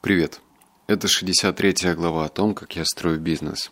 Привет. 0.00 0.40
Это 0.86 1.08
63 1.08 1.92
глава 1.92 2.24
о 2.24 2.28
том, 2.30 2.54
как 2.54 2.74
я 2.74 2.86
строю 2.86 3.20
бизнес. 3.20 3.70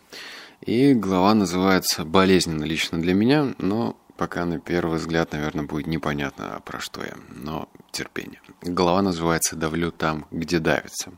И 0.60 0.92
глава 0.92 1.32
называется 1.32 2.04
«Болезненно 2.04 2.64
лично 2.64 3.00
для 3.00 3.14
меня», 3.14 3.54
но 3.56 3.96
пока 4.18 4.44
на 4.44 4.60
первый 4.60 4.98
взгляд, 4.98 5.32
наверное, 5.32 5.64
будет 5.64 5.86
непонятно, 5.86 6.60
про 6.66 6.80
что 6.80 7.02
я. 7.02 7.14
Но 7.30 7.70
терпение. 7.92 8.42
Глава 8.60 9.00
называется 9.00 9.56
«Давлю 9.56 9.90
там, 9.90 10.26
где 10.30 10.58
давится». 10.58 11.12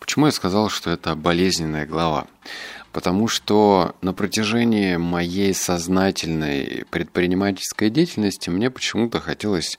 Почему 0.00 0.26
я 0.26 0.32
сказал, 0.32 0.70
что 0.70 0.90
это 0.90 1.14
болезненная 1.14 1.86
глава? 1.86 2.26
Потому 2.90 3.28
что 3.28 3.94
на 4.00 4.12
протяжении 4.12 4.96
моей 4.96 5.54
сознательной 5.54 6.84
предпринимательской 6.90 7.90
деятельности 7.90 8.50
мне 8.50 8.72
почему-то 8.72 9.20
хотелось 9.20 9.78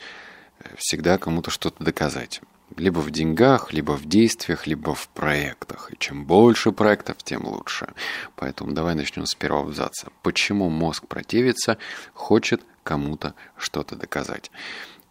всегда 0.77 1.18
кому-то 1.18 1.52
что-то 1.52 1.84
доказать. 1.84 2.39
Либо 2.78 3.00
в 3.00 3.12
деньгах, 3.12 3.74
либо 3.74 3.92
в 3.92 4.05
действиях, 4.05 4.68
либо 4.68 4.96
в 4.96 5.08
проектах. 5.10 5.91
И 5.94 5.98
чем 5.98 6.26
больше 6.26 6.72
проектов, 6.72 7.18
тем 7.23 7.45
лучше. 7.45 7.94
Поэтому 8.36 8.72
давай 8.72 8.95
начнем 8.95 9.26
с 9.26 9.36
первого 9.36 9.68
абзаца. 9.68 10.08
Почему 10.22 10.70
мозг 10.70 11.08
противится, 11.08 11.78
хочет 12.14 12.62
кому-то 12.84 13.36
что-то 13.58 13.95
доказать? 13.95 14.52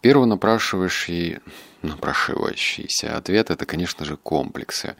Первый 0.01 0.27
напрашивающий, 0.27 1.39
напрашивающийся 1.81 3.15
ответ– 3.15 3.49
это, 3.51 3.65
конечно 3.65 4.03
же, 4.03 4.17
комплексы. 4.17 4.97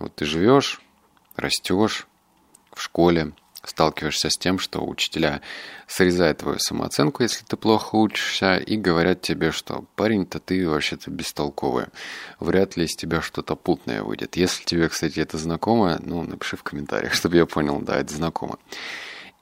Вот 0.00 0.16
ты 0.16 0.24
живешь, 0.24 0.80
растешь 1.36 2.08
в 2.72 2.82
школе, 2.82 3.32
сталкиваешься 3.64 4.30
с 4.30 4.38
тем, 4.38 4.58
что 4.58 4.84
учителя 4.86 5.40
срезают 5.86 6.38
твою 6.38 6.58
самооценку, 6.58 7.22
если 7.22 7.44
ты 7.44 7.56
плохо 7.56 7.96
учишься, 7.96 8.56
и 8.56 8.76
говорят 8.76 9.20
тебе, 9.20 9.52
что 9.52 9.84
парень-то 9.96 10.40
ты 10.40 10.68
вообще-то 10.68 11.10
бестолковый. 11.10 11.86
Вряд 12.38 12.76
ли 12.76 12.84
из 12.84 12.96
тебя 12.96 13.20
что-то 13.20 13.56
путное 13.56 14.02
выйдет. 14.02 14.36
Если 14.36 14.64
тебе, 14.64 14.88
кстати, 14.88 15.20
это 15.20 15.38
знакомо, 15.38 16.00
ну, 16.02 16.22
напиши 16.22 16.56
в 16.56 16.62
комментариях, 16.62 17.12
чтобы 17.14 17.36
я 17.36 17.46
понял, 17.46 17.80
да, 17.80 17.96
это 17.96 18.14
знакомо. 18.14 18.58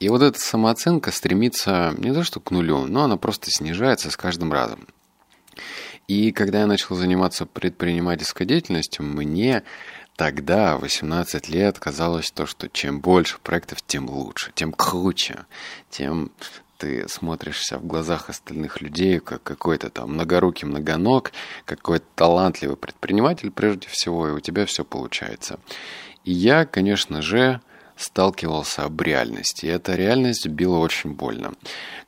И 0.00 0.08
вот 0.08 0.22
эта 0.22 0.38
самооценка 0.38 1.10
стремится 1.10 1.92
не 1.98 2.12
то 2.12 2.22
что 2.22 2.40
к 2.40 2.50
нулю, 2.50 2.86
но 2.86 3.04
она 3.04 3.16
просто 3.16 3.50
снижается 3.50 4.10
с 4.10 4.16
каждым 4.16 4.52
разом. 4.52 4.86
И 6.06 6.32
когда 6.32 6.60
я 6.60 6.66
начал 6.66 6.96
заниматься 6.96 7.44
предпринимательской 7.44 8.46
деятельностью, 8.46 9.04
мне 9.04 9.62
Тогда, 10.18 10.78
18 10.78 11.48
лет, 11.48 11.78
казалось 11.78 12.32
то, 12.32 12.44
что 12.44 12.68
чем 12.68 12.98
больше 12.98 13.38
проектов, 13.38 13.78
тем 13.86 14.10
лучше, 14.10 14.50
тем 14.52 14.72
круче, 14.72 15.46
тем 15.90 16.32
ты 16.76 17.08
смотришься 17.08 17.78
в 17.78 17.86
глазах 17.86 18.28
остальных 18.28 18.80
людей, 18.80 19.20
как 19.20 19.44
какой-то 19.44 19.90
там 19.90 20.14
многорукий 20.14 20.66
многоног, 20.66 21.30
какой-то 21.64 22.04
талантливый 22.16 22.76
предприниматель 22.76 23.52
прежде 23.52 23.86
всего, 23.86 24.26
и 24.26 24.32
у 24.32 24.40
тебя 24.40 24.66
все 24.66 24.84
получается. 24.84 25.60
И 26.24 26.32
я, 26.32 26.66
конечно 26.66 27.22
же, 27.22 27.60
сталкивался 27.94 28.82
об 28.82 29.00
реальности. 29.00 29.66
И 29.66 29.68
эта 29.68 29.94
реальность 29.94 30.48
била 30.48 30.78
очень 30.78 31.12
больно. 31.12 31.52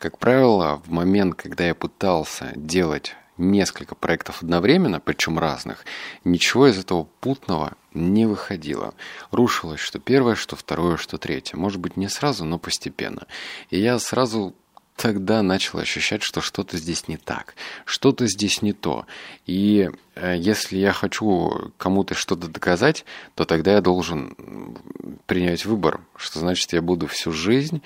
Как 0.01 0.19
правило, 0.19 0.83
в 0.85 0.91
момент, 0.91 1.37
когда 1.37 1.65
я 1.65 1.77
пытался 1.77 2.51
делать 2.57 3.15
несколько 3.41 3.95
проектов 3.95 4.43
одновременно, 4.43 5.01
причем 5.01 5.39
разных, 5.39 5.85
ничего 6.25 6.69
из 6.69 6.79
этого 6.79 7.09
путного 7.21 7.75
не 7.93 8.27
выходило. 8.27 8.95
Рушилось 9.31 9.81
что 9.81 9.99
первое, 9.99 10.35
что 10.35 10.57
второе, 10.57 10.97
что 10.97 11.19
третье. 11.19 11.57
Может 11.57 11.81
быть, 11.81 11.97
не 11.97 12.09
сразу, 12.09 12.45
но 12.45 12.59
постепенно. 12.59 13.27
И 13.71 13.79
я 13.79 13.99
сразу 13.99 14.55
тогда 15.01 15.43
начал 15.43 15.79
ощущать, 15.79 16.23
что 16.23 16.43
что-то 16.43 16.77
здесь 16.77 17.09
не 17.09 17.17
так, 17.17 17.55
что-то 17.87 18.27
здесь 18.27 18.61
не 18.61 18.75
то. 18.75 19.07
И 19.47 19.91
э, 20.15 20.35
если 20.37 20.77
я 20.77 20.93
хочу 20.93 21.73
кому-то 21.79 22.15
что-то 22.15 22.49
доказать, 22.49 23.07
то 23.35 23.47
тогда 23.47 23.73
я 23.73 23.81
должен 23.81 24.77
принять 25.25 25.65
выбор, 25.65 26.01
что 26.17 26.39
значит 26.39 26.75
я 26.75 26.83
буду 26.83 27.07
всю 27.07 27.33
жизнь 27.33 27.83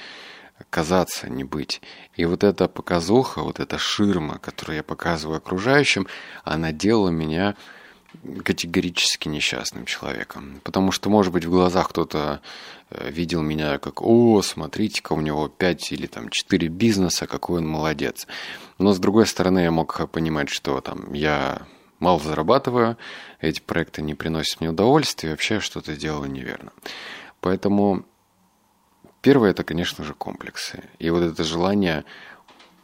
казаться, 0.70 1.28
не 1.28 1.44
быть. 1.44 1.80
И 2.14 2.24
вот 2.24 2.44
эта 2.44 2.68
показуха, 2.68 3.42
вот 3.42 3.60
эта 3.60 3.78
ширма, 3.78 4.38
которую 4.38 4.76
я 4.76 4.82
показываю 4.82 5.38
окружающим, 5.38 6.06
она 6.44 6.72
делала 6.72 7.08
меня 7.08 7.56
категорически 8.44 9.28
несчастным 9.28 9.86
человеком. 9.86 10.60
Потому 10.62 10.92
что, 10.92 11.10
может 11.10 11.32
быть, 11.32 11.44
в 11.44 11.50
глазах 11.50 11.88
кто-то 11.88 12.40
э, 12.90 13.10
видел 13.10 13.42
меня 13.42 13.78
как 13.78 14.02
«О, 14.02 14.40
смотрите-ка, 14.42 15.14
у 15.14 15.20
него 15.20 15.48
пять 15.48 15.90
или 15.90 16.06
там 16.06 16.28
четыре 16.28 16.68
бизнеса, 16.68 17.26
какой 17.26 17.58
он 17.58 17.66
молодец». 17.66 18.26
Но, 18.78 18.92
с 18.92 18.98
другой 18.98 19.26
стороны, 19.26 19.60
я 19.60 19.70
мог 19.70 20.08
понимать, 20.10 20.48
что 20.48 20.80
там 20.80 21.12
я 21.12 21.62
мало 21.98 22.20
зарабатываю, 22.20 22.96
эти 23.40 23.60
проекты 23.60 24.02
не 24.02 24.14
приносят 24.14 24.60
мне 24.60 24.70
удовольствия, 24.70 25.30
и 25.30 25.32
вообще 25.32 25.60
что-то 25.60 25.96
делаю 25.96 26.30
неверно. 26.30 26.72
Поэтому 27.40 28.04
Первое– 29.24 29.50
это, 29.52 29.64
конечно 29.64 30.04
же, 30.04 30.12
комплексы. 30.12 30.84
И 30.98 31.08
вот 31.08 31.22
это 31.22 31.44
желание 31.44 32.04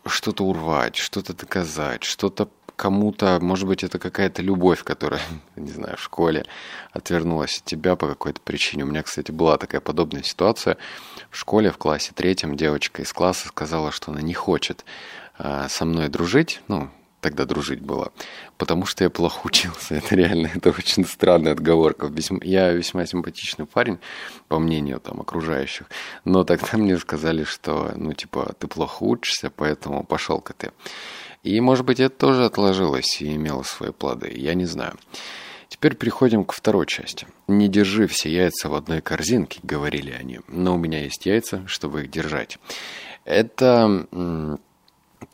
что-то 0.06 0.42
урвать, 0.44 0.96
что-то 0.96 1.34
доказать, 1.34 2.02
что-то 2.02 2.48
кому-то, 2.76 3.38
может 3.42 3.68
быть, 3.68 3.84
это 3.84 3.98
какая-то 3.98 4.40
любовь, 4.40 4.82
которая, 4.82 5.20
не 5.56 5.70
знаю, 5.70 5.98
в 5.98 6.02
школе 6.02 6.46
отвернулась 6.92 7.58
от 7.58 7.66
тебя 7.66 7.94
по 7.94 8.08
какой-то 8.08 8.40
причине. 8.40 8.84
У 8.84 8.86
меня, 8.86 9.02
кстати, 9.02 9.30
была 9.30 9.58
такая 9.58 9.82
подобная 9.82 10.22
ситуация. 10.22 10.78
В 11.28 11.36
школе, 11.36 11.70
в 11.70 11.76
классе 11.76 12.12
третьем, 12.14 12.56
девочка 12.56 13.02
из 13.02 13.12
класса 13.12 13.48
сказала, 13.48 13.92
что 13.92 14.10
она 14.10 14.22
не 14.22 14.32
хочет 14.32 14.86
а, 15.36 15.68
со 15.68 15.84
мной 15.84 16.08
дружить, 16.08 16.62
ну, 16.68 16.88
тогда 17.20 17.44
дружить 17.44 17.80
было, 17.80 18.12
потому 18.58 18.86
что 18.86 19.04
я 19.04 19.10
плохо 19.10 19.40
учился. 19.44 19.94
Это 19.96 20.14
реально, 20.14 20.50
это 20.54 20.70
очень 20.70 21.04
странная 21.04 21.52
отговорка. 21.52 22.10
Я 22.42 22.72
весьма 22.72 23.06
симпатичный 23.06 23.66
парень, 23.66 23.98
по 24.48 24.58
мнению 24.58 25.00
там 25.00 25.20
окружающих, 25.20 25.86
но 26.24 26.44
тогда 26.44 26.76
мне 26.78 26.98
сказали, 26.98 27.44
что, 27.44 27.92
ну, 27.96 28.12
типа, 28.12 28.54
ты 28.58 28.66
плохо 28.66 29.02
учишься, 29.02 29.50
поэтому 29.50 30.04
пошел-ка 30.04 30.54
ты. 30.54 30.72
И, 31.42 31.60
может 31.60 31.86
быть, 31.86 32.00
это 32.00 32.14
тоже 32.14 32.44
отложилось 32.44 33.22
и 33.22 33.34
имело 33.34 33.62
свои 33.62 33.92
плоды, 33.92 34.32
я 34.34 34.54
не 34.54 34.66
знаю. 34.66 34.96
Теперь 35.68 35.94
переходим 35.94 36.44
к 36.44 36.52
второй 36.52 36.86
части. 36.86 37.28
«Не 37.46 37.68
держи 37.68 38.08
все 38.08 38.28
яйца 38.28 38.68
в 38.68 38.74
одной 38.74 39.00
корзинке»,— 39.00 39.60
говорили 39.62 40.10
они, 40.10 40.40
«но 40.48 40.74
у 40.74 40.78
меня 40.78 41.04
есть 41.04 41.26
яйца, 41.26 41.62
чтобы 41.66 42.02
их 42.02 42.10
держать». 42.10 42.58
Это 43.24 44.58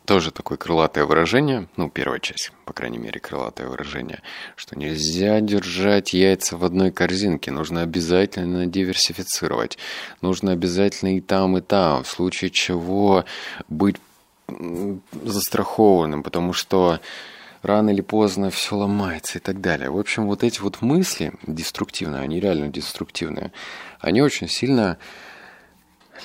тоже 0.07 0.31
такое 0.31 0.57
крылатое 0.57 1.05
выражение, 1.05 1.67
ну, 1.75 1.89
первая 1.89 2.19
часть, 2.19 2.53
по 2.63 2.71
крайней 2.71 2.97
мере, 2.97 3.19
крылатое 3.19 3.67
выражение, 3.67 4.21
что 4.55 4.79
нельзя 4.79 5.41
держать 5.41 6.13
яйца 6.13 6.55
в 6.55 6.63
одной 6.63 6.91
корзинке, 6.91 7.51
нужно 7.51 7.81
обязательно 7.81 8.65
диверсифицировать, 8.65 9.77
нужно 10.21 10.53
обязательно 10.53 11.17
и 11.17 11.19
там, 11.19 11.57
и 11.57 11.61
там, 11.61 12.03
в 12.03 12.07
случае 12.07 12.51
чего 12.51 13.25
быть 13.67 13.97
застрахованным, 15.11 16.23
потому 16.23 16.53
что 16.53 17.01
рано 17.61 17.89
или 17.89 18.01
поздно 18.01 18.49
все 18.49 18.77
ломается 18.77 19.39
и 19.39 19.41
так 19.41 19.59
далее. 19.59 19.89
В 19.89 19.99
общем, 19.99 20.25
вот 20.27 20.41
эти 20.41 20.61
вот 20.61 20.81
мысли 20.81 21.33
деструктивные, 21.45 22.21
они 22.21 22.39
реально 22.39 22.69
деструктивные, 22.69 23.51
они 23.99 24.21
очень 24.21 24.47
сильно 24.47 24.97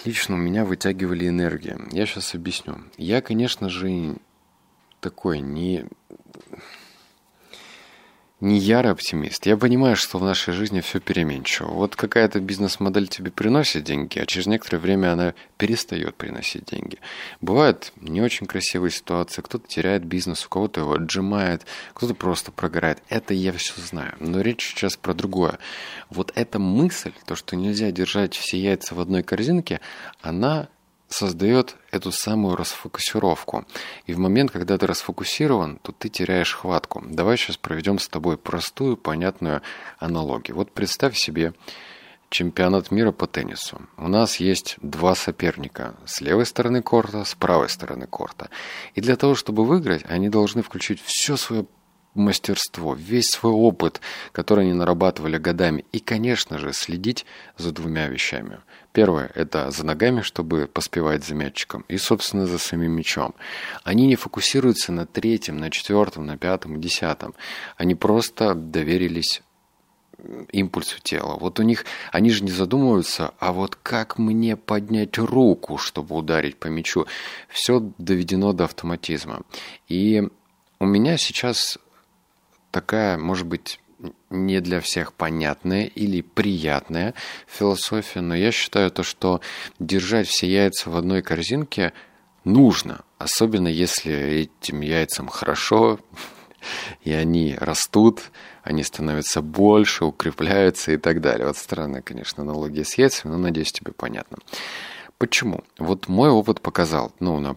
Лично 0.05 0.35
у 0.35 0.39
меня 0.39 0.65
вытягивали 0.65 1.29
энергию. 1.29 1.89
Я 1.93 2.07
сейчас 2.07 2.35
объясню. 2.35 2.77
Я, 2.97 3.21
конечно 3.21 3.69
же, 3.69 4.17
такой 5.01 5.41
не 5.41 5.87
не 8.43 8.59
ярый 8.59 8.91
оптимист. 8.91 9.47
Я 9.47 9.57
понимаю, 9.57 9.95
что 9.95 10.19
в 10.19 10.25
нашей 10.25 10.53
жизни 10.53 10.81
все 10.81 10.99
переменчиво. 10.99 11.69
Вот 11.69 11.95
какая-то 11.95 12.41
бизнес-модель 12.41 13.07
тебе 13.07 13.31
приносит 13.31 13.85
деньги, 13.85 14.19
а 14.19 14.27
через 14.27 14.47
некоторое 14.49 14.79
время 14.79 15.13
она 15.13 15.35
перестает 15.59 16.17
приносить 16.17 16.65
деньги. 16.65 16.99
Бывают 17.41 17.93
не 18.01 18.21
очень 18.21 18.49
красивые 18.49 18.91
ситуации. 18.91 19.43
Кто-то 19.43 19.69
теряет 19.69 20.05
бизнес, 20.05 20.45
у 20.45 20.49
кого-то 20.49 20.81
его 20.81 20.95
отжимает, 20.95 21.65
кто-то 21.95 22.15
просто 22.15 22.51
прогорает. 22.51 22.99
Это 23.09 23.33
я 23.33 23.53
все 23.53 23.81
знаю. 23.81 24.15
Но 24.19 24.41
речь 24.41 24.67
сейчас 24.67 24.97
про 24.97 25.15
другое. 25.15 25.61
Вот 26.11 26.33
эта 26.35 26.59
мысль, 26.59 27.13
то, 27.25 27.37
что 27.37 27.55
нельзя 27.55 27.93
держать 27.93 28.35
все 28.35 28.59
яйца 28.59 28.97
в 28.97 29.01
одной 29.01 29.23
корзинке, 29.23 29.81
она 30.21 30.69
создает 31.13 31.77
эту 31.91 32.11
самую 32.11 32.57
расфокусировку. 32.57 33.65
И 34.07 34.15
в 34.15 34.19
момент, 34.19 34.51
когда 34.51 34.79
ты 34.79 34.87
расфокусирован, 34.87 35.79
то 35.83 35.93
ты 35.93 36.09
теряешь 36.09 36.55
хватку. 36.55 37.03
Давай 37.07 37.37
сейчас 37.37 37.57
проведем 37.57 37.99
с 37.99 38.09
тобой 38.09 38.37
простую, 38.37 38.97
понятную 38.97 39.63
аналогию. 39.99 40.57
Вот 40.57 40.73
представь 40.73 41.17
себе 41.17 41.53
чемпионат 42.33 42.91
мира 42.91 43.13
по 43.13 43.27
теннису. 43.27 43.83
У 43.97 44.09
нас 44.09 44.41
есть 44.41 44.77
два 44.81 45.15
соперника 45.15 45.95
с 46.07 46.21
левой 46.21 46.47
стороны 46.47 46.83
корта, 46.83 47.25
с 47.25 47.35
правой 47.35 47.69
стороны 47.69 48.07
корта. 48.07 48.49
И 48.95 49.01
для 49.01 49.17
того, 49.17 49.35
чтобы 49.35 49.65
выиграть, 49.65 50.05
они 50.07 50.31
должны 50.31 50.63
включить 50.63 51.01
все 51.05 51.37
свое 51.37 51.67
мастерство, 52.15 52.95
весь 52.95 53.31
свой 53.31 53.53
опыт, 53.53 54.01
который 54.33 54.65
они 54.65 54.75
нарабатывали 54.75 55.39
годами. 55.39 55.85
И, 55.93 56.01
конечно 56.01 56.59
же, 56.59 56.73
следить 56.73 57.25
за 57.57 57.73
двумя 57.73 58.09
вещами. 58.09 58.59
Первое– 58.93 59.31
это 59.35 59.71
за 59.71 59.87
ногами, 59.87 60.21
чтобы 60.21 60.67
поспевать 60.67 61.25
за 61.25 61.35
мячиком, 61.35 61.85
и, 61.89 61.97
собственно, 61.97 62.47
за 62.47 62.59
самим 62.59 62.93
мячом. 62.93 63.35
Они 63.85 64.07
не 64.07 64.17
фокусируются 64.17 64.93
на 64.93 65.07
третьем, 65.07 65.57
на 65.57 65.71
четвертом, 65.71 66.27
на 66.27 66.37
пятом, 66.37 66.81
десятом. 66.81 67.35
Они 67.77 67.95
просто 67.95 68.55
доверились 68.55 69.43
импульсу 70.53 71.01
тела. 71.01 71.37
Вот 71.37 71.59
у 71.59 71.63
них, 71.63 71.85
они 72.13 72.31
же 72.31 72.45
не 72.45 72.51
задумываются, 72.51 73.35
а 73.39 73.53
вот 73.53 73.77
как 73.77 74.19
мне 74.19 74.57
поднять 74.57 75.19
руку, 75.19 75.79
чтобы 75.79 76.15
ударить 76.15 76.59
по 76.59 76.69
мячу. 76.69 77.07
Все 77.49 77.81
доведено 77.99 78.53
до 78.53 78.65
автоматизма. 78.65 79.43
И 79.89 80.23
у 80.79 80.85
меня 80.85 81.17
сейчас 81.17 81.79
такая, 82.73 83.17
может 83.17 83.47
быть, 83.47 83.79
не 84.31 84.61
для 84.61 84.81
всех 84.81 85.13
понятная 85.13 85.85
или 85.85 86.23
приятная 86.23 87.15
философия, 87.47 88.21
но 88.21 88.35
я 88.35 88.51
считаю 88.51 88.91
то, 88.91 89.05
что 89.05 89.41
держать 89.79 90.27
все 90.27 90.49
яйца 90.49 90.91
в 90.91 90.97
одной 90.97 91.23
корзинке 91.23 91.93
нужно, 92.45 93.03
особенно 93.19 93.69
если 93.69 94.13
этим 94.13 94.81
яйцам 94.81 95.29
хорошо, 95.29 96.01
и 97.03 97.13
они 97.13 97.57
растут, 97.61 98.33
они 98.65 98.83
становятся 98.83 99.43
больше, 99.43 100.05
укрепляются 100.05 100.93
и 100.93 100.97
так 100.97 101.21
далее. 101.21 101.47
Вот 101.47 101.57
странная, 101.57 102.03
конечно, 102.03 102.43
аналогия 102.43 102.85
с 102.85 102.95
яйцами, 102.95 103.33
но 103.33 103.39
надеюсь, 103.39 103.73
тебе 103.73 103.93
понятно. 103.93 104.39
Почему? 105.19 105.63
Вот 105.79 106.09
мой 106.09 106.31
опыт 106.31 106.61
показал, 106.61 107.13
ну, 107.21 107.39
на 107.39 107.57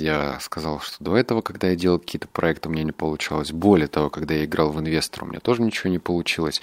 я 0.00 0.38
сказал, 0.40 0.80
что 0.80 1.02
до 1.02 1.16
этого, 1.16 1.40
когда 1.40 1.68
я 1.68 1.76
делал 1.76 1.98
какие-то 1.98 2.28
проекты, 2.28 2.68
у 2.68 2.72
меня 2.72 2.84
не 2.84 2.92
получалось. 2.92 3.52
Более 3.52 3.88
того, 3.88 4.10
когда 4.10 4.34
я 4.34 4.44
играл 4.44 4.70
в 4.70 4.80
инвестора, 4.80 5.24
у 5.24 5.28
меня 5.28 5.40
тоже 5.40 5.62
ничего 5.62 5.90
не 5.90 5.98
получилось. 5.98 6.60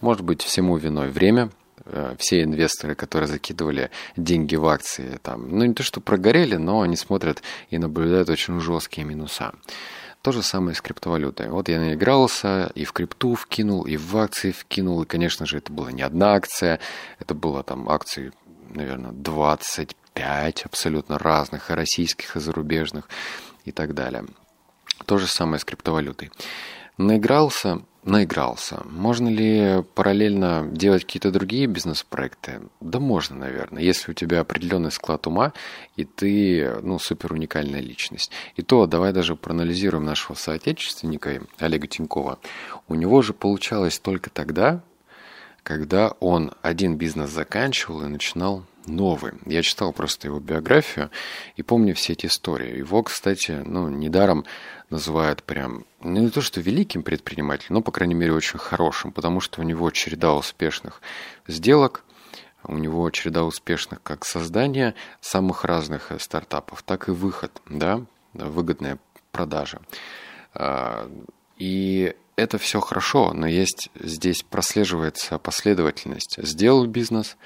Может 0.00 0.22
быть, 0.22 0.42
всему 0.42 0.76
виной 0.76 1.10
время. 1.10 1.50
Э, 1.90 2.14
все 2.18 2.42
инвесторы, 2.42 2.94
которые 2.94 3.28
закидывали 3.28 3.90
деньги 4.16 4.56
в 4.56 4.66
акции, 4.66 5.18
там, 5.22 5.48
ну 5.56 5.64
не 5.64 5.74
то, 5.74 5.82
что 5.82 6.00
прогорели, 6.00 6.56
но 6.56 6.82
они 6.82 6.96
смотрят 6.96 7.42
и 7.70 7.78
наблюдают 7.78 8.28
очень 8.28 8.60
жесткие 8.60 9.06
минуса. 9.06 9.52
То 10.22 10.32
же 10.32 10.42
самое 10.42 10.74
с 10.74 10.82
криптовалютой. 10.82 11.48
Вот 11.48 11.68
я 11.68 11.78
наигрался, 11.78 12.70
и 12.74 12.84
в 12.84 12.92
крипту 12.92 13.34
вкинул, 13.36 13.84
и 13.84 13.96
в 13.96 14.16
акции 14.16 14.50
вкинул, 14.50 15.02
и, 15.02 15.06
конечно 15.06 15.46
же, 15.46 15.58
это 15.58 15.72
была 15.72 15.92
не 15.92 16.02
одна 16.02 16.34
акция, 16.34 16.80
это 17.20 17.34
было 17.34 17.62
там 17.62 17.88
акции, 17.88 18.32
наверное, 18.74 19.12
25 20.18 20.66
абсолютно 20.66 21.18
разных, 21.18 21.70
и 21.70 21.74
российских, 21.74 22.36
и 22.36 22.40
зарубежных, 22.40 23.08
и 23.64 23.72
так 23.72 23.94
далее. 23.94 24.24
То 25.06 25.18
же 25.18 25.26
самое 25.26 25.60
с 25.60 25.64
криптовалютой. 25.64 26.30
Наигрался, 26.96 27.82
наигрался. 28.02 28.82
Можно 28.84 29.28
ли 29.28 29.84
параллельно 29.94 30.68
делать 30.72 31.04
какие-то 31.04 31.30
другие 31.30 31.66
бизнес-проекты? 31.66 32.62
Да 32.80 32.98
можно, 32.98 33.36
наверное, 33.36 33.82
если 33.82 34.10
у 34.10 34.14
тебя 34.14 34.40
определенный 34.40 34.90
склад 34.90 35.26
ума, 35.28 35.52
и 35.94 36.04
ты, 36.04 36.80
ну, 36.82 36.98
супер 36.98 37.32
уникальная 37.32 37.80
личность. 37.80 38.32
И 38.56 38.62
то, 38.62 38.86
давай 38.86 39.12
даже 39.12 39.36
проанализируем 39.36 40.04
нашего 40.04 40.34
соотечественника 40.34 41.40
Олега 41.58 41.86
Тинькова. 41.86 42.40
У 42.88 42.94
него 42.96 43.22
же 43.22 43.32
получалось 43.32 44.00
только 44.00 44.30
тогда, 44.30 44.82
когда 45.62 46.12
он 46.20 46.52
один 46.62 46.96
бизнес 46.96 47.30
заканчивал 47.30 48.02
и 48.02 48.08
начинал 48.08 48.64
новый. 48.86 49.32
Я 49.46 49.62
читал 49.62 49.92
просто 49.92 50.28
его 50.28 50.40
биографию 50.40 51.10
и 51.56 51.62
помню 51.62 51.94
все 51.94 52.14
эти 52.14 52.26
истории. 52.26 52.78
Его, 52.78 53.02
кстати, 53.02 53.62
ну, 53.64 53.88
недаром 53.88 54.44
называют 54.90 55.42
прям, 55.42 55.84
ну, 56.00 56.20
не 56.20 56.30
то 56.30 56.40
что 56.40 56.60
великим 56.60 57.02
предпринимателем, 57.02 57.74
но, 57.74 57.82
по 57.82 57.92
крайней 57.92 58.14
мере, 58.14 58.32
очень 58.32 58.58
хорошим, 58.58 59.12
потому 59.12 59.40
что 59.40 59.60
у 59.60 59.64
него 59.64 59.90
череда 59.90 60.34
успешных 60.34 61.02
сделок, 61.46 62.04
у 62.64 62.76
него 62.76 63.08
череда 63.10 63.44
успешных 63.44 64.02
как 64.02 64.24
создания 64.24 64.94
самых 65.20 65.64
разных 65.64 66.10
э, 66.10 66.18
стартапов, 66.18 66.82
так 66.82 67.08
и 67.08 67.12
выход, 67.12 67.62
да, 67.68 68.04
выгодная 68.32 68.98
продажа. 69.32 69.80
А, 70.54 71.10
и 71.56 72.16
это 72.38 72.56
все 72.56 72.80
хорошо, 72.80 73.32
но 73.34 73.48
есть 73.48 73.90
здесь 73.98 74.44
прослеживается 74.44 75.38
последовательность. 75.38 76.38
Сделал 76.40 76.86
бизнес, 76.86 77.36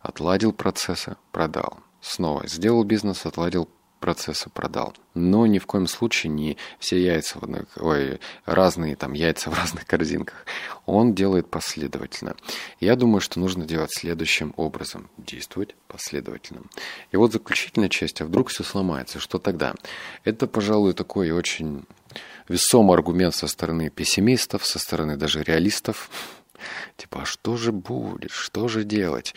отладил 0.00 0.52
процессы, 0.52 1.16
продал. 1.30 1.78
Снова 2.00 2.46
сделал 2.46 2.82
бизнес, 2.84 3.26
отладил 3.26 3.68
процесса 4.00 4.48
продал. 4.48 4.94
Но 5.12 5.44
ни 5.44 5.58
в 5.58 5.66
коем 5.66 5.86
случае 5.86 6.32
не 6.32 6.56
все 6.78 6.98
яйца 6.98 7.38
в 7.38 7.42
одной, 7.42 7.66
ой, 7.76 8.18
разные 8.46 8.96
там 8.96 9.12
яйца 9.12 9.50
в 9.50 9.58
разных 9.58 9.84
корзинках. 9.84 10.46
Он 10.86 11.14
делает 11.14 11.50
последовательно. 11.50 12.34
Я 12.80 12.96
думаю, 12.96 13.20
что 13.20 13.38
нужно 13.38 13.66
делать 13.66 13.90
следующим 13.92 14.54
образом. 14.56 15.10
Действовать 15.18 15.76
последовательно. 15.86 16.62
И 17.12 17.18
вот 17.18 17.32
заключительная 17.32 17.90
часть, 17.90 18.22
а 18.22 18.24
вдруг 18.24 18.48
все 18.48 18.64
сломается, 18.64 19.20
что 19.20 19.38
тогда? 19.38 19.74
Это, 20.24 20.46
пожалуй, 20.46 20.94
такой 20.94 21.30
очень 21.30 21.84
весомый 22.48 22.96
аргумент 22.96 23.34
со 23.34 23.46
стороны 23.46 23.90
пессимистов, 23.90 24.64
со 24.64 24.78
стороны 24.78 25.16
даже 25.16 25.42
реалистов, 25.42 26.10
Типа, 26.98 27.22
а 27.22 27.24
что 27.24 27.56
же 27.56 27.72
будет, 27.72 28.32
что 28.32 28.68
же 28.68 28.84
делать? 28.84 29.34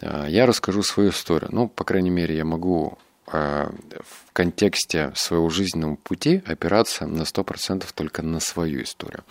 А, 0.00 0.26
я 0.26 0.46
расскажу 0.46 0.82
свою 0.82 1.10
историю. 1.10 1.50
Ну, 1.52 1.68
по 1.68 1.84
крайней 1.84 2.08
мере, 2.08 2.34
я 2.34 2.46
могу 2.46 2.96
Э, 3.26 3.70
в 4.00 4.32
контексте 4.32 5.12
своего 5.14 5.48
жизненного 5.48 5.94
пути 5.94 6.42
опираться 6.44 7.06
на 7.06 7.22
100% 7.22 7.88
только 7.94 8.22
на 8.22 8.40
свою 8.40 8.82
историю. 8.82 9.24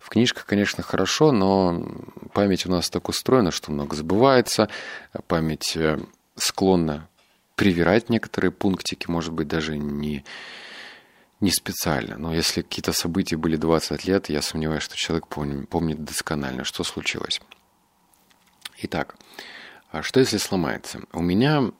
В 0.00 0.08
книжках, 0.10 0.46
конечно, 0.46 0.82
хорошо, 0.82 1.32
но 1.32 1.86
память 2.34 2.66
у 2.66 2.70
нас 2.70 2.90
так 2.90 3.08
устроена, 3.08 3.52
что 3.52 3.70
много 3.70 3.96
забывается, 3.96 4.68
память 5.28 5.76
э, 5.76 5.98
склонна 6.34 7.08
привирать 7.54 8.10
некоторые 8.10 8.50
пунктики, 8.50 9.08
может 9.08 9.32
быть, 9.32 9.48
даже 9.48 9.78
не, 9.78 10.24
не 11.42 11.50
специально. 11.50 12.16
Но 12.16 12.32
если 12.34 12.62
какие-то 12.62 12.92
события 12.92 13.36
были 13.36 13.56
20 13.56 14.04
лет, 14.06 14.28
я 14.30 14.40
сомневаюсь, 14.40 14.84
что 14.84 14.96
человек 14.96 15.26
помнит, 15.26 15.68
помнит 15.68 16.04
досконально, 16.04 16.64
что 16.64 16.84
случилось. 16.84 17.40
Итак, 18.78 19.16
а 19.90 20.02
что 20.02 20.20
если 20.20 20.38
сломается? 20.38 21.00
У 21.12 21.20
меня 21.20 21.72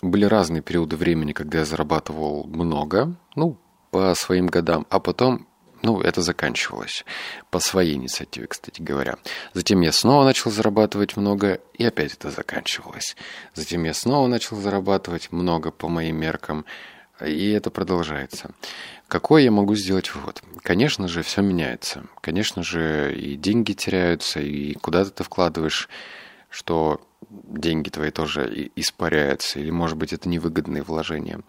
были 0.00 0.24
разные 0.24 0.62
периоды 0.62 0.96
времени, 0.96 1.32
когда 1.32 1.58
я 1.58 1.64
зарабатывал 1.64 2.44
много, 2.44 3.14
ну, 3.34 3.58
по 3.90 4.14
своим 4.14 4.46
годам, 4.46 4.86
а 4.88 5.00
потом 5.00 5.46
ну, 5.82 6.00
это 6.00 6.20
заканчивалось. 6.20 7.04
По 7.50 7.58
своей 7.58 7.94
инициативе, 7.94 8.46
кстати 8.46 8.82
говоря. 8.82 9.16
Затем 9.54 9.80
я 9.80 9.92
снова 9.92 10.24
начал 10.24 10.50
зарабатывать 10.50 11.16
много, 11.16 11.60
и 11.74 11.84
опять 11.84 12.12
это 12.12 12.30
заканчивалось. 12.30 13.16
Затем 13.54 13.84
я 13.84 13.94
снова 13.94 14.26
начал 14.26 14.56
зарабатывать 14.56 15.32
много 15.32 15.70
по 15.70 15.88
моим 15.88 16.16
меркам, 16.16 16.64
и 17.26 17.50
это 17.50 17.70
продолжается. 17.70 18.50
Какой 19.08 19.44
я 19.44 19.50
могу 19.50 19.74
сделать 19.74 20.14
вывод? 20.14 20.42
Конечно 20.62 21.08
же, 21.08 21.22
все 21.22 21.42
меняется. 21.42 22.04
Конечно 22.20 22.62
же, 22.62 23.14
и 23.14 23.36
деньги 23.36 23.72
теряются, 23.72 24.40
и 24.40 24.74
куда-то 24.74 25.10
ты 25.10 25.24
вкладываешь, 25.24 25.88
что 26.48 27.00
деньги 27.30 27.90
твои 27.90 28.10
тоже 28.10 28.70
испаряются, 28.76 29.60
или, 29.60 29.70
может 29.70 29.96
быть, 29.96 30.12
это 30.12 30.28
невыгодные 30.28 30.82
вложения. 30.82 31.40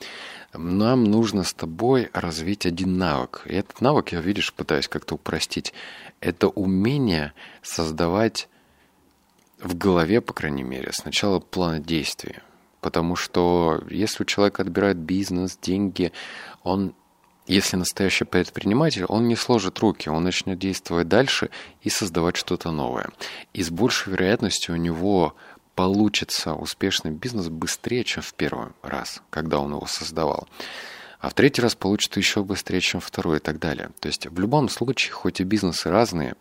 Нам 0.54 1.04
нужно 1.06 1.44
с 1.44 1.54
тобой 1.54 2.10
развить 2.14 2.66
один 2.66 2.98
навык. 2.98 3.44
И 3.46 3.54
этот 3.54 3.80
навык, 3.82 4.12
я, 4.12 4.22
видишь, 4.22 4.54
пытаюсь 4.54 4.88
как-то 4.88 5.16
упростить. 5.16 5.74
Это 6.20 6.48
умение 6.48 7.34
создавать 7.62 8.50
в 9.60 9.78
голове, 9.78 10.22
по 10.22 10.34
крайней 10.34 10.64
мере, 10.64 10.92
сначала 10.92 11.40
план 11.40 11.82
действий. 11.82 12.38
Потому 12.82 13.16
что 13.16 13.82
если 13.90 14.24
у 14.24 14.26
человека 14.26 14.64
отбирают 14.64 14.98
бизнес, 14.98 15.58
деньги, 15.62 16.12
он 16.64 16.94
если 17.48 17.76
настоящий 17.76 18.24
предприниматель, 18.24 19.04
он 19.06 19.28
не 19.28 19.36
сложит 19.36 19.80
руки, 19.80 20.10
он 20.10 20.24
начнет 20.24 20.60
действовать 20.60 21.08
дальше 21.08 21.50
и 21.82 21.90
создавать 21.90 22.38
что-то 22.38 22.72
новое. 22.72 23.10
И 23.54 23.64
с 23.64 23.70
большей 23.70 24.14
вероятностью 24.14 24.76
у 24.76 24.78
него 24.78 25.36
получится 25.76 26.54
успешный 26.54 27.12
бизнес 27.12 27.50
быстрее, 27.50 28.04
чем 28.04 28.22
в 28.24 28.34
первый 28.36 28.68
раз, 28.84 29.22
когда 29.30 29.60
он 29.60 29.72
его 29.72 29.86
создавал. 29.88 30.48
А 31.20 31.30
в 31.30 31.34
третий 31.34 31.62
раз 31.62 31.76
получится 31.76 32.20
еще 32.20 32.44
быстрее, 32.44 32.82
чем 32.82 33.02
второй 33.02 33.38
и 33.38 33.40
так 33.40 33.60
далее. 33.60 33.90
То 34.00 34.08
есть 34.08 34.28
в 34.28 34.40
любом 34.40 34.70
случае, 34.70 35.14
хоть 35.14 35.42
и 35.42 35.44
бизнесы 35.44 35.90
разные, 35.90 36.36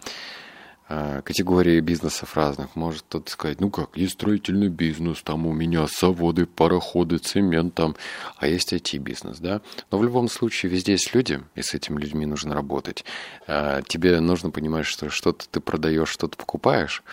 категории 1.25 1.79
бизнесов 1.81 2.37
разных. 2.37 2.75
Может 2.75 3.03
кто-то 3.03 3.31
сказать, 3.31 3.61
ну 3.61 3.71
как, 3.71 3.97
есть 3.97 4.15
строительный 4.15 4.69
бизнес, 4.69 5.23
там 5.23 5.47
у 5.47 5.53
меня 5.53 5.87
заводы, 5.87 6.47
пароходы, 6.47 7.19
цемент 7.19 7.75
там, 7.75 7.95
а 8.37 8.49
есть 8.49 8.73
IT-бизнес, 8.73 9.39
да. 9.39 9.61
Но 9.91 9.99
в 9.99 10.05
любом 10.05 10.29
случае 10.29 10.73
везде 10.73 10.93
есть 10.93 11.15
люди, 11.15 11.41
и 11.55 11.63
с 11.63 11.75
этими 11.75 12.01
людьми 12.01 12.27
нужно 12.27 12.55
работать. 12.55 13.05
А, 13.47 13.83
тебе 13.83 14.19
нужно 14.21 14.51
понимать, 14.51 14.87
что 14.87 15.11
что-то 15.11 15.49
ты 15.49 15.61
продаешь, 15.61 16.09
что-то 16.09 16.37
покупаешь, 16.37 17.05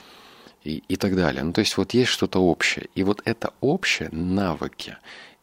и, 0.63 0.84
и 0.88 0.96
так 0.96 1.15
далее. 1.15 1.43
Ну, 1.43 1.53
то 1.53 1.60
есть 1.60 1.77
вот 1.77 1.93
есть 1.93 2.12
что-то 2.12 2.39
общее. 2.39 2.89
И 2.96 3.03
вот 3.03 3.22
это 3.25 3.53
общее 3.62 4.10
навыки, 4.12 4.98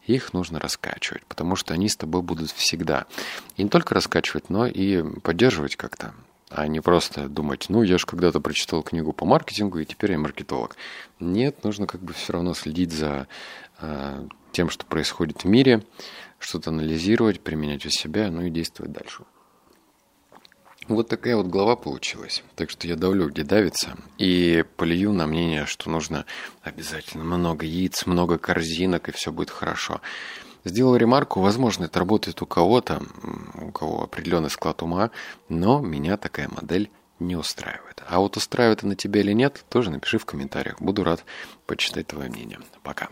их 0.07 0.33
нужно 0.33 0.59
раскачивать, 0.59 1.25
потому 1.26 1.57
что 1.57 1.73
они 1.73 1.88
с 1.88 1.97
тобой 1.97 2.23
будут 2.23 2.50
всегда. 2.50 3.07
И 3.57 3.62
не 3.62 3.69
только 3.69 3.95
раскачивать, 3.95 4.50
но 4.50 4.67
и 4.67 5.03
поддерживать 5.21 5.76
как-то 5.76 6.14
а 6.57 6.69
не 6.69 6.81
просто 6.81 7.29
думать, 7.29 7.67
ну, 7.69 7.83
я 7.83 7.99
же 7.99 8.07
когда-то 8.07 8.41
прочитал 8.41 8.83
книгу 8.83 9.13
по 9.13 9.25
маркетингу, 9.27 9.81
и 9.81 9.85
теперь 9.85 10.13
я 10.13 10.19
маркетолог. 10.19 10.77
Нет, 11.19 11.65
нужно 11.65 11.87
как 11.87 12.01
бы 12.01 12.13
все 12.13 12.33
равно 12.33 12.55
следить 12.55 12.93
за 12.93 13.27
э, 13.81 14.27
тем, 14.53 14.71
что 14.71 14.87
происходит 14.87 15.43
в 15.43 15.49
мире, 15.49 15.83
что-то 16.39 16.71
анализировать, 16.71 17.41
применять 17.41 17.85
у 17.87 17.91
себя, 17.91 18.31
ну 18.31 18.43
и 18.43 18.51
действовать 18.51 18.93
дальше. 18.93 19.25
Вот 20.87 21.09
такая 21.09 21.35
вот 21.35 21.47
глава 21.47 21.75
получилась. 21.75 22.45
Так 22.55 22.71
что 22.71 22.87
я 22.87 22.95
давлю, 22.95 23.31
где 23.31 23.43
давится. 23.43 23.97
И 24.19 24.65
полью 24.77 25.13
на 25.13 25.27
мнение, 25.27 25.67
что 25.67 25.91
нужно 25.91 26.25
обязательно 26.63 27.25
много 27.25 27.65
яиц, 27.67 28.07
много 28.07 28.39
корзинок, 28.39 29.09
и 29.09 29.13
все 29.13 29.33
будет 29.33 29.51
хорошо. 29.51 30.03
Сделал 30.64 30.97
ремарку, 30.97 31.40
возможно, 31.40 31.85
это 31.85 31.99
работает 31.99 32.40
у 32.40 32.47
кого-то, 32.47 33.02
у 33.61 33.71
кого 33.71 34.02
определенный 34.04 34.50
склад 34.50 34.83
ума, 34.83 35.11
но 35.49 35.80
меня 35.80 36.16
такая 36.16 36.49
модель 36.49 36.90
не 37.18 37.37
устраивает. 37.37 38.02
А 38.09 38.18
вот 38.21 38.37
устраивает 38.37 38.83
она 38.83 38.94
тебя 38.94 39.21
или 39.21 39.33
нет, 39.33 39.64
тоже 39.68 39.90
напиши 39.90 40.18
в 40.18 40.25
комментариях. 40.25 40.80
Буду 40.80 41.04
рад 41.04 41.25
почитать 41.66 42.06
твое 42.06 42.30
мнение. 42.30 42.59
Пока. 42.83 43.09